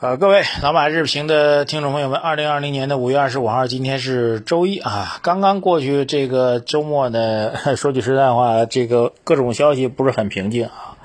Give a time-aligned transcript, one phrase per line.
[0.00, 10.96] 呃，各位老马日评的听众朋友们，二零二零年的五月二十五号，今天是周一啊，刚刚过去这个周末呢， 说句实在话，这个各种消息不是很平静啊。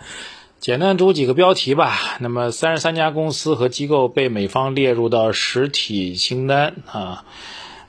[0.61, 1.93] 简单读几个标题吧。
[2.19, 7.25] 那么，三十三家公司和机构被美方列入到实体清单啊。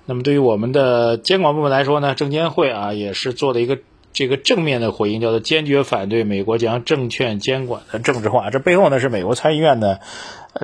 [0.07, 3.79] 那么，对于我们的监管部门来说呢，证监会啊也是做了一个
[4.13, 8.51] 这个正面的回应，叫做坚决反对美国将证券监管的政治化。
[8.51, 9.99] 这背后呢是美国参议院呢。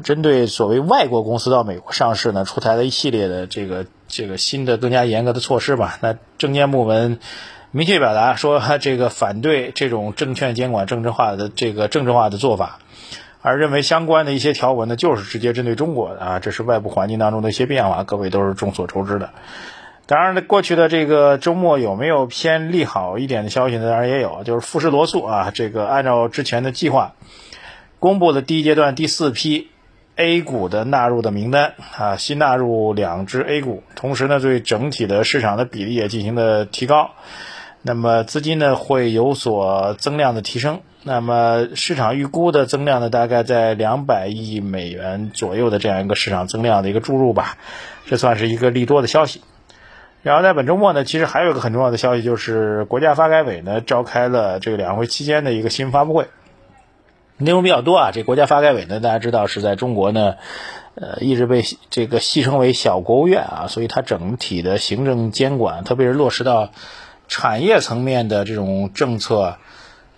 [0.03, 5.99] 针对所谓外国公司到美国上市呢，出台了一系列的这个这个新的更加严格的措施吧。
[6.01, 7.19] 那证监部门
[7.73, 12.79] 明确表达说， 这个反对这种证券监管政治化的这个政治化的做法，
[13.43, 16.39] 而认为相关的一些条文呢，就是直接针对中国的啊。
[16.39, 19.31] 这是外部环境当中的一些变化，各位都是众所周知的。
[20.07, 23.91] 当然，过去的这个周末有没有偏利好一点的消息呢？
[23.91, 27.15] 当然也有，就是富士罗素啊，这个按照之前的计划，
[27.99, 29.69] 公布了第一阶段第四批。
[30.17, 37.13] A 股的纳入的名单啊，新纳入两只 A 股，同时呢，对整体的市场的比例也进行了提高。
[37.81, 40.81] 那么资金呢会有所增量的提升。
[41.03, 47.57] 那么市场预估的增量呢，大概在两百亿美元左右的这样一个市场增量的一个注入吧，
[48.07, 49.43] 这算是一个利多的消息。
[50.23, 56.29] 然后在本周末呢，其实还有一个很重要的消息，就是国家发改委呢召开了这个两会期间的一个新闻发布会。
[57.39, 60.37] 内容比较多啊，这国家发改委呢，大家知道是在中国呢，
[60.95, 66.71] 呃，一直被这个戏称为小国务院啊，所以它整体的行政监管，特别是落实到
[67.29, 69.57] 产业层面的这种政策，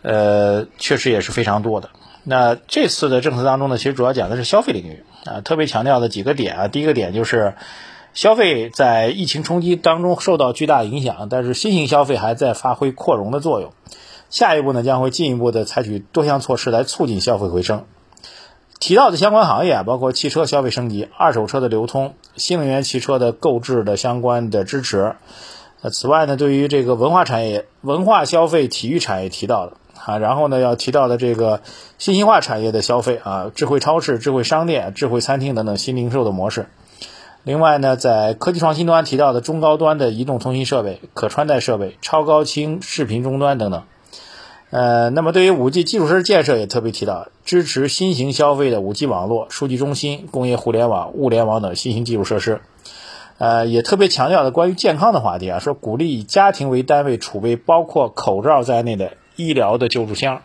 [0.02, 1.90] 呃，确实也是非常多的。
[2.24, 7.54] 那这次的政策当中呢，其实主要讲的是消费领域啊，特别强调的几个点啊，第一个点就是
[8.12, 13.72] 消费在疫情冲击当中受到巨大影响，但是新型消费还在发挥扩容的作用。
[14.30, 17.84] 下一步呢，将会进一步的采取多项措施来促进消费回升。
[18.80, 25.14] 提到的相关行业啊，包括汽车消费升级、二手车的流通、新能源汽车的购置的相关的支持。
[25.80, 31.62] 呃，此外呢，对于这个文化产业、文化消费、体育产业提到的啊，然后呢，要提到的这个
[31.98, 36.66] 信息化产业的消费啊，智慧超市、智慧商店、智慧餐厅等等新零售的模式。
[37.42, 43.82] 另外呢，在科技创新端提到的中高端的移动通信设备、可穿戴设备、超高清视频终端等等。
[44.70, 52.60] 呃，那么对于五 G 基础设施建设也特别提到，支持新型消费的五 G 网络、数据中心、工业互联网、物联网等新型基础设施。
[53.38, 60.42] 呃，也特别强调的关于健康的话题啊，说鼓励以家庭为单位储备包括口罩在内的医疗的救助箱。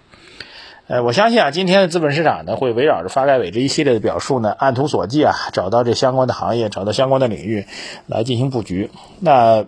[0.86, 7.66] 呃，我相信啊，今天的资本市场呢，会围绕着发改委这一系列的表述呢，按图索骥啊，找到这相关的行业，找到相关的领域
[8.06, 8.92] 来进行布局。
[9.20, 9.66] 那。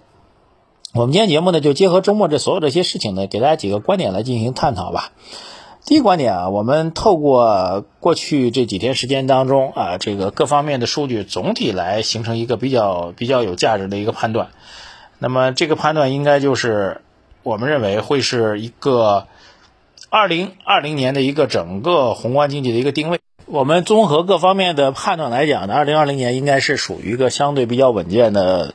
[0.94, 5.13] 我们今天节目呢，就结合周末这所有这些事情呢，给大家几个观点来进行探讨吧。
[5.85, 14.50] 第一个观点啊，我们透过过去这几天时间当中啊，这个各方面的数据总体来形成一个比较比较有价值的一个判断。
[15.18, 17.00] 那么这个判断应该就是
[17.41, 19.28] 我们认为会是一个
[20.09, 23.22] 二零二零年的一个整个宏观经济的一个定位。
[23.46, 28.73] 我们综合各方面的判断来讲呢，二零二零年应该是属于一个相对比较稳健的。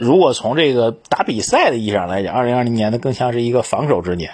[0.00, 4.30] 如果从这个打比赛的意义上来讲，二零二零年呢更像是一个防守之年，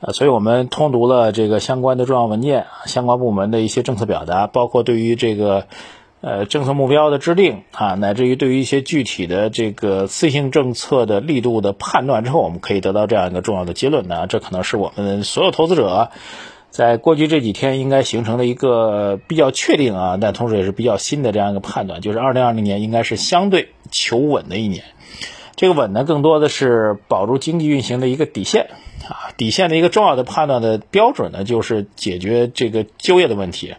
[0.00, 5.66] 呃，所以我们通读了这个相关的重要文件，相关部门的一些政策表达，包括对于这个
[6.20, 16.10] 呃政策目标的制定啊，乃至于对于一些具体的这个次性政策的力度的判断之后，我们可以得到这样一个重要的结论呢，这可能是我们所有投资者
[16.72, 23.68] 在过去这几天应该形成了一个比较确定啊，但同时也是比较新的这样一个判断，就是二零二零年应该是相对。
[23.94, 24.84] 求稳的一年，
[25.54, 28.70] 这个稳呢，更多的是保住经济运行的一个底线
[29.06, 29.36] 啊。
[29.36, 33.74] 底线的一个重要的判断的标准呢，就是解决这个就业的问题，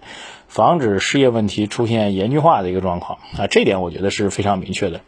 [0.48, 3.48] 防止失业问题出现严峻化的一个状况啊。
[3.48, 5.02] 这点我觉得是非常明确的。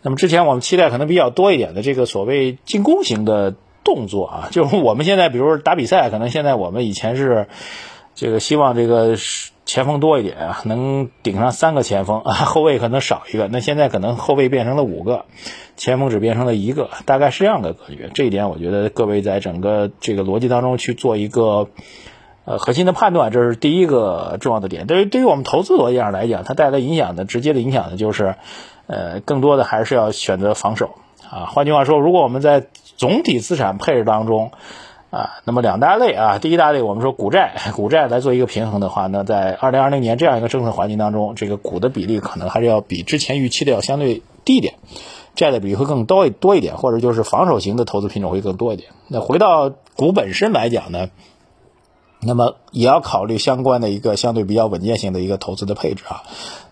[0.00, 3.54] 那么之前我们期待可能比较多一点的这个所谓进攻型的
[3.86, 7.46] 动作啊，就是我们现在比如打比赛，可能现在我们以前是
[8.14, 9.52] 这个希望这个是。
[9.66, 13.48] 前锋多一点啊，能顶上三个前锋啊， 后卫可能少一个。
[13.48, 15.24] 那现在可能后卫变成了五个，
[15.76, 18.08] 前锋只变成了一个，大概是这样的格局。
[18.14, 21.68] 这一点我觉得各位在整个这个逻辑当中去做一个
[22.44, 24.86] 呃核心的判断，这是第一个重要的点。
[24.86, 28.36] 对于对于我们投资逻辑上来讲，它带来影响的直接的影响呢，就是
[28.86, 30.94] 呃更多的还是要选择防守
[31.28, 31.46] 啊。
[31.46, 32.66] 换句话说，如果我们在
[32.96, 34.50] 总体资产配置当中，
[35.10, 44.74] 啊，那么两大类啊，第一大类我们说股债，股债来做一个平衡的话，那在二零二零年这样一个政策环境当中，这个股的比例可能还是要比之前预期的要相对低一点，
[45.34, 48.90] 债的比例会更多多一点，或者就是防守型的投资品种会更多一点。
[49.08, 51.08] 那回到股本身来讲呢，
[52.20, 56.22] 那么也要考虑相关的一个相对比较稳健性的一个投资的配置啊。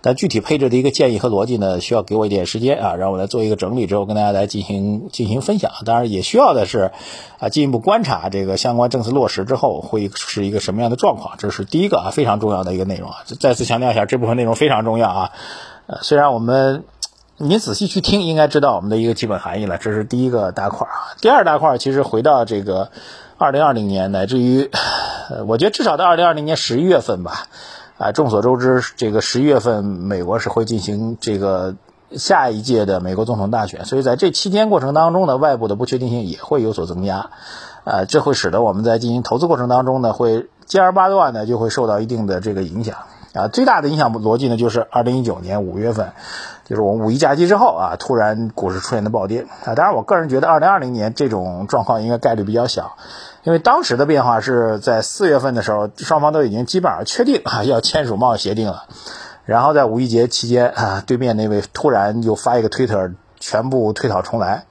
[0.01, 5.73] 但具体配置的一个建议和逻辑呢，需要给我一点时间啊，让我来做一个整理之后跟大家来进行进行分享。
[5.87, 6.93] 当然也需要的是
[7.39, 13.17] 啊，进一步观察这个相关政策落实之后会是一个什么样的状况，这是第一个啊非常重要的一个内容啊。
[13.41, 15.31] 再次强调一下，这部分内容非常重要啊。
[15.87, 16.85] 呃，虽然我们
[17.39, 19.79] 你仔细去听，应该知道我们的一个基本含义了。
[19.79, 21.17] 这是第一个大块啊。
[21.21, 22.91] 第二大块其实回到这个
[23.39, 24.71] 二零二零年，乃至于
[25.31, 27.47] 呃，我觉得至少到二零二零年十一月份吧。
[27.97, 31.77] 啊，众所周知，这个十一月份美国是会进行这个
[32.11, 37.31] 下一届的美国总统大选，所以在这期间过程当中呢，外部的不确定性也会有所增加，
[37.85, 42.97] 啊，这会使得我们在进行投资过程当中呢，会接二八段呢就会受到一定的这个影响，
[43.33, 46.15] 啊，最大的影响逻辑呢就是二零一九年五月份，
[46.65, 52.97] 就是我们五一假期之后啊，突然股市出现的暴跌，啊，当然我个人觉得二零二零年这种状况应该概率比较小。
[53.45, 58.85] 因为当时的变化是在四月份的时候，双方都已经基本上确定啊要签署贸易协定了，
[59.45, 64.65] 然后在五一节期间啊，对面那位突然又发一个推特，全部推倒重来，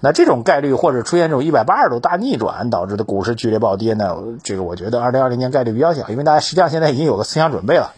[0.00, 7.92] 那这种概率或者出现这种一百八十度大逆转导致的股市剧烈暴跌呢，这个我觉得二零二零年概率比较小，因为大家实际上现在已经有个思想准备了，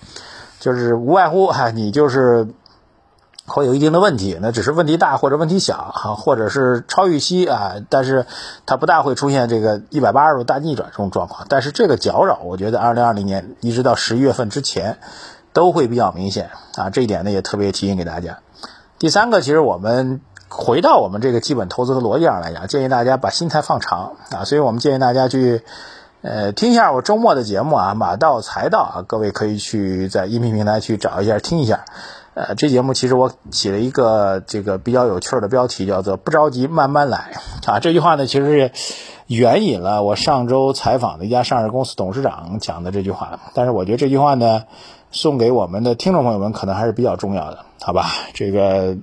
[0.58, 2.48] 就是无外乎哈，你就是。
[3.48, 8.26] 会有一定的问题，那只是问题大或者问题小啊，或者是超预期啊，但是
[8.66, 11.46] 它不大会出现这个一百八十度大逆转这种状况。
[11.48, 14.98] 但是这个搅扰，我觉得二零二零年一直到十一月份之前
[15.52, 18.38] 都会比较明显啊，这一点呢也特别提醒给大家。
[18.98, 25.62] 第三个，其实我们回到我们这个基本投资的逻辑上来讲，建议大家把心态放长啊，所以我们建议大家去
[26.20, 31.84] 呃听一下我周末的节目啊，马到财到啊，各位可以去在音频平台去找一下听一下。
[32.38, 37.32] 呃，这节目其实我起了一个这个比较有趣的标题，叫做“不着急，慢慢来”
[37.66, 37.80] 啊。
[37.80, 38.70] 这句话呢，其实是
[39.26, 43.40] 援引了我上周采访的一家上市公司董事长讲的这句话。
[43.54, 44.66] 但是我觉得这句话呢，
[45.10, 48.06] 送给我们的听众朋友们可能还是比较重要的，好吧？
[48.34, 48.96] 这个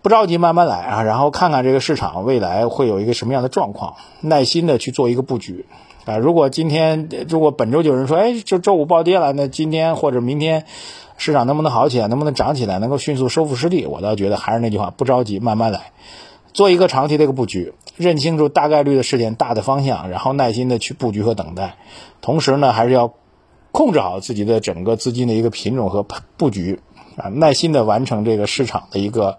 [0.00, 5.66] 不着急，慢慢来啊，然后看看这个市场未来会有一个什么样的状况，耐心的去做一个布局
[6.04, 6.18] 啊。
[6.18, 10.66] 如果今天，如果本周就有人说，哎，这周五暴跌了，那今天或者明天。
[11.20, 13.84] 市场能不能好起来，能不能涨起来，能够迅速收复失地？
[13.84, 15.92] 我倒觉得还是那句话，不着急，慢慢来，
[16.54, 21.76] 做一个长期的一个布局，认清楚大概率的事件、大的方向，然后耐心的去布局和等待。
[22.22, 23.12] 同时呢，还是要
[23.70, 26.06] 控制好自己的整个资金的一个品种和
[26.38, 26.80] 布局
[27.18, 29.36] 啊，耐心的完成这个市场的一个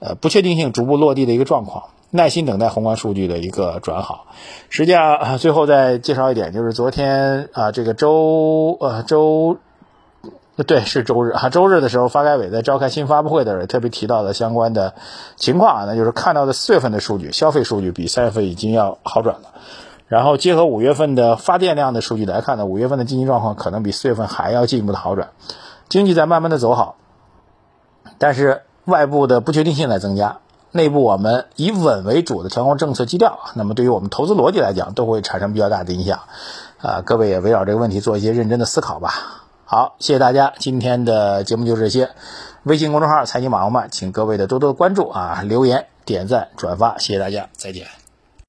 [0.00, 4.26] 呃不确定性逐步落地的一个状况，耐心等待宏观数据的一个转好。
[4.68, 9.56] 实际上，最后再介绍一点，就是昨天啊，这个周呃周。
[10.66, 11.48] 对，是周日啊。
[11.48, 14.94] 周日的时候，发改委在召开新发布会的时候，特别提到的相关的
[15.36, 19.48] 情况啊，那就是看到的四月份的数据，消费数据比三月份已经要好转了。
[20.06, 25.30] 然后结合五月份的发电量的数据来看呢，五月份的经济状况可能比四月份还要进一步的好转，
[25.88, 26.96] 经济在慢慢的走好。
[28.18, 30.38] 但是外部的不确定性在增加，
[30.70, 36.20] 内部我们以稳为主的调控政策基调，那么对于我们投资逻辑来讲，都会产生比较大的影响。
[36.80, 39.43] 啊，各位也围绕这个问题做一些认真的思考吧。
[39.66, 42.10] 好，谢谢大家，今天的节目就这些。
[42.64, 48.03] 微信公众号财经马红漫，请各位的多多关注啊，留言、点赞、转发，谢谢大家，再见。